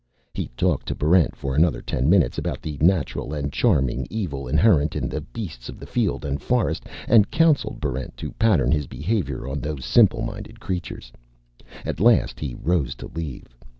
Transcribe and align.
He 0.33 0.47
talked 0.57 0.87
to 0.87 0.95
Barrent 0.95 1.35
for 1.35 1.53
another 1.53 1.79
ten 1.79 2.09
minutes 2.09 2.39
about 2.39 2.63
the 2.63 2.75
natural 2.81 3.35
and 3.35 3.53
charming 3.53 4.07
Evil 4.09 4.47
inherent 4.47 4.95
in 4.95 5.07
the 5.07 5.21
beasts 5.21 5.69
of 5.69 5.79
the 5.79 5.85
field 5.85 6.25
and 6.25 6.41
forest, 6.41 6.85
and 7.07 7.29
counseled 7.29 7.79
Barrent 7.79 8.17
to 8.17 8.31
pattern 8.31 8.71
his 8.71 8.87
behavior 8.87 9.47
on 9.47 9.59
those 9.59 9.85
simple 9.85 10.23
minded 10.23 10.59
creatures. 10.59 11.11
At 11.85 11.99
last 11.99 12.39
he 12.39 12.55
rose 12.55 12.95
to 12.95 13.11
leave. 13.13 13.55